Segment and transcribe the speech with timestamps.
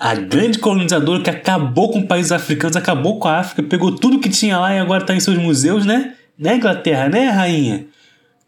[0.00, 4.30] A grande colonizadora que acabou com países africanos, acabou com a África, pegou tudo que
[4.30, 6.14] tinha lá e agora está em seus museus, né?
[6.38, 7.84] Né, Inglaterra, né, rainha?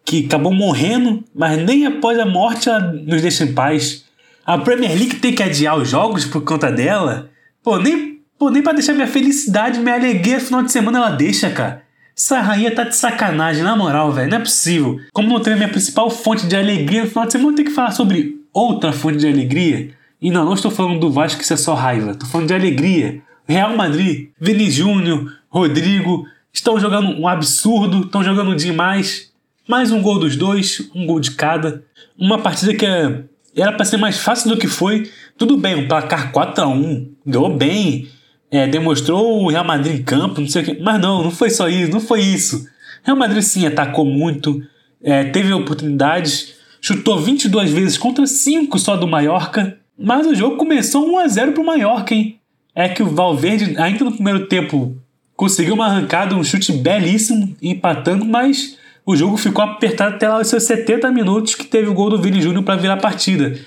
[0.02, 4.06] Que acabou morrendo, mas nem após a morte ela nos deixa em paz.
[4.46, 7.28] A Premier League tem que adiar os jogos por conta dela.
[7.62, 11.50] Pô, nem, pô, nem pra deixar minha felicidade, minha alegria final de semana ela deixa,
[11.50, 11.82] cara.
[12.16, 14.30] Essa rainha tá de sacanagem, na moral, velho.
[14.30, 14.98] Não é possível.
[15.12, 17.68] Como não tem a minha principal fonte de alegria no final de semana, eu tenho
[17.68, 19.90] que falar sobre outra fonte de alegria.
[20.22, 22.12] E não, não estou falando do Vasco isso é só raiva.
[22.12, 23.20] Estou falando de alegria.
[23.44, 29.32] Real Madrid, Vini Júnior, Rodrigo estão jogando um absurdo, estão jogando demais.
[29.68, 31.84] Mais um gol dos dois, um gol de cada.
[32.16, 33.24] Uma partida que é,
[33.56, 35.10] era para ser mais fácil do que foi.
[35.36, 38.08] Tudo bem, um placar 4 a 1 ganhou bem,
[38.48, 40.80] é, demonstrou o Real Madrid em campo, não sei o que.
[40.80, 42.64] Mas não, não foi só isso, não foi isso.
[43.02, 44.62] Real Madrid sim atacou muito,
[45.02, 49.81] é, teve oportunidades, chutou 22 vezes contra 5 só do Mallorca.
[49.98, 52.38] Mas o jogo começou 1 a 0 pro Mallorca, hein?
[52.74, 54.96] É que o Valverde, ainda no primeiro tempo,
[55.36, 60.48] conseguiu uma arrancada, um chute belíssimo, empatando, mas o jogo ficou apertado até lá os
[60.48, 63.58] seus 70 minutos, que teve o gol do Vini Júnior para virar a partida.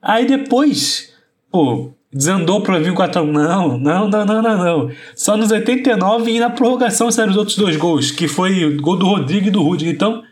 [0.00, 1.12] Aí depois,
[1.50, 4.90] pô, desandou para vir 4 a 1 não, não, não, não, não, não.
[5.16, 8.96] Só nos 89 e na prorrogação saíram os outros dois gols, que foi o gol
[8.96, 9.92] do Rodrigo e do Rudiger.
[9.92, 10.22] Então,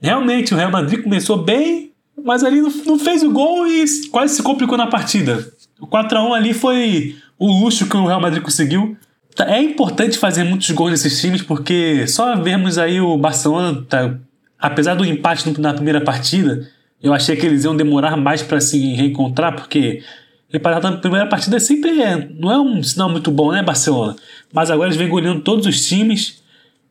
[0.00, 1.92] realmente, o Real Madrid começou bem,
[2.22, 5.46] mas ali não, fez o gol e quase se complicou na partida.
[5.80, 8.96] O 4x1 ali foi o luxo que o Real Madrid conseguiu.
[9.34, 14.14] Tá, é importante fazer muitos gols nesses times, porque só vemos aí o Barcelona, tá,
[14.58, 16.68] apesar do empate na primeira partida,
[17.02, 20.02] eu achei que eles iam demorar mais para se reencontrar, porque
[20.52, 24.14] empatar na primeira partida sempre é, não é um sinal muito bom, né, Barcelona?
[24.52, 26.42] Mas agora eles vêm goleando todos os times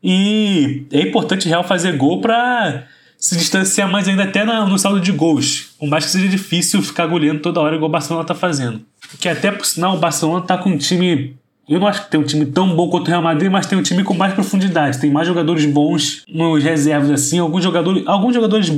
[0.04, 2.86] e é importante o Real fazer gol para
[3.24, 5.70] se distanciar mais ainda até no saldo de gols.
[5.80, 8.82] Por mais que seja difícil ficar goleando toda hora igual o Barcelona tá fazendo.
[9.18, 11.34] Que até por sinal o Barcelona tá com um time.
[11.70, 13.80] Eu não acho que tem um time tão bom quanto o Real Madrid, mas tem
[13.80, 15.00] um time com mais profundidade.
[15.00, 17.40] Tem mais jogadores bons nos reservas, assim.
[17.40, 18.70] Alguns jogadores, alguns jogadores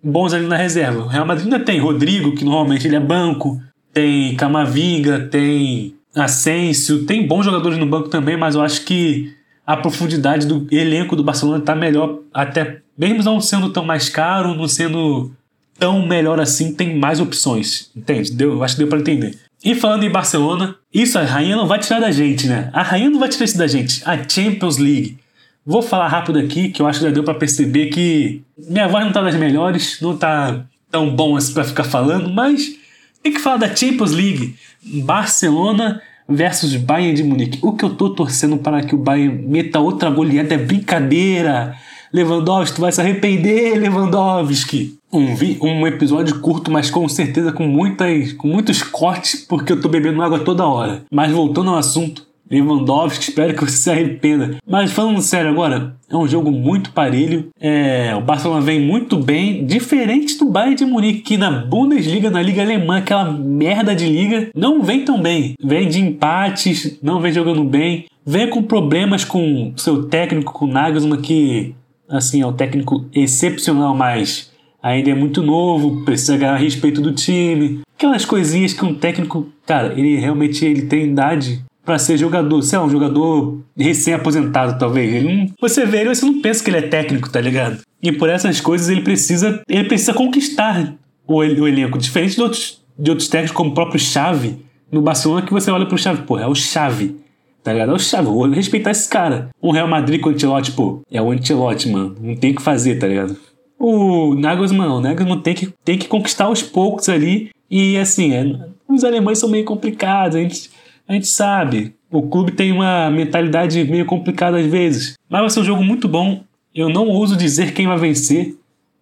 [0.00, 1.00] bons ali na reserva.
[1.00, 3.60] O Real Madrid ainda tem Rodrigo, que normalmente ele é banco.
[3.92, 7.04] Tem Camavinga, tem Asensio.
[7.04, 9.36] Tem bons jogadores no banco também, mas eu acho que
[9.68, 14.54] a profundidade do elenco do Barcelona tá melhor até mesmo não sendo tão mais caro,
[14.54, 15.30] não sendo
[15.78, 17.90] tão melhor assim, tem mais opções.
[17.94, 18.32] Entende?
[18.32, 19.38] Deu, eu acho que deu para entender.
[19.62, 22.70] E falando em Barcelona, isso a rainha não vai tirar da gente, né?
[22.72, 24.00] A rainha não vai tirar isso da gente.
[24.06, 25.18] A Champions League.
[25.66, 29.04] Vou falar rápido aqui, que eu acho que já deu para perceber que minha voz
[29.04, 32.74] não tá das melhores, não tá tão bom assim para ficar falando, mas
[33.22, 34.56] tem que falar da Champions League.
[34.82, 37.58] Barcelona versus Bayern de Munique.
[37.62, 41.76] O que eu tô torcendo para que o Bayern meta outra goleada é brincadeira.
[42.12, 44.98] Lewandowski, tu vai se arrepender, Lewandowski.
[45.10, 49.88] Um, um episódio curto, mas com certeza com, muitas, com muitos cortes, porque eu tô
[49.88, 51.04] bebendo água toda hora.
[51.10, 54.56] Mas voltando ao assunto, Lewandowski, espero que você se arrependa.
[54.66, 57.48] Mas falando sério agora, é um jogo muito parelho.
[57.60, 62.42] É, o Barcelona vem muito bem, diferente do Bayern de Munique, que na Bundesliga, na
[62.42, 65.54] Liga Alemã, aquela merda de liga, não vem tão bem.
[65.62, 68.06] Vem de empates, não vem jogando bem.
[68.24, 71.74] Vem com problemas com seu técnico, com o Nagelsmann, que
[72.08, 74.50] assim, é um técnico excepcional, mas
[74.82, 77.80] ainda é muito novo, precisa ganhar respeito do time.
[77.96, 82.78] Aquelas coisinhas que um técnico, cara, ele realmente ele tem idade para ser jogador, sei
[82.78, 85.14] lá, um jogador recém-aposentado, talvez.
[85.14, 87.80] Ele não, você vê ele, você não pensa que ele é técnico, tá ligado?
[88.02, 90.94] E por essas coisas ele precisa, ele precisa conquistar
[91.26, 94.58] o, o elenco, diferente de outros, de outros técnicos como o próprio Xavi
[94.92, 97.16] no Barcelona que você olha pro Xavi, pô, é o Xavi
[97.64, 97.92] tá ligado?
[97.92, 99.48] É o Xavi, vou respeitar esse cara.
[99.60, 102.16] O Real Madrid com o Ancelotti, pô, é o Ancelotti, mano.
[102.20, 103.36] Não tem o que fazer, tá ligado?
[103.78, 107.50] O Nagelsmann, o Nagelsmann tem que, tem que conquistar aos poucos ali.
[107.70, 108.44] E assim, é,
[108.88, 110.70] os alemães são meio complicados, a gente,
[111.08, 111.94] a gente sabe.
[112.10, 115.14] O clube tem uma mentalidade meio complicada às vezes.
[115.28, 116.42] Mas vai ser um jogo muito bom.
[116.74, 118.54] Eu não ouso dizer quem vai vencer.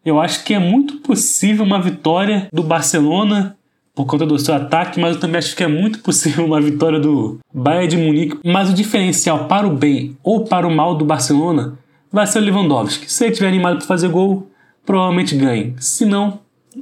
[0.04, 3.56] Eu acho que é muito possível uma vitória do Barcelona
[3.92, 7.00] por conta do seu ataque, mas eu também acho que é muito possível uma vitória
[7.00, 8.38] do Bayern de Munique.
[8.44, 11.78] Mas o diferencial para o bem ou para o mal do Barcelona
[12.12, 13.10] vai ser o Lewandowski.
[13.10, 14.48] Se ele estiver animado para fazer gol,
[14.84, 15.74] provavelmente ganhe.
[15.80, 16.38] Se não,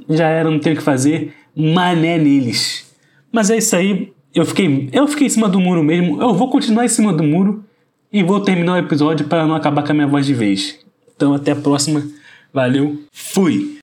[0.09, 1.33] já era, não tem o que fazer.
[1.55, 2.85] Mané neles.
[3.31, 4.13] Mas é isso aí.
[4.35, 6.21] Eu fiquei, eu fiquei em cima do muro mesmo.
[6.21, 7.63] Eu vou continuar em cima do muro
[8.11, 10.77] e vou terminar o episódio para não acabar com a minha voz de vez.
[11.15, 12.05] Então até a próxima.
[12.53, 12.99] Valeu.
[13.13, 13.73] Fui.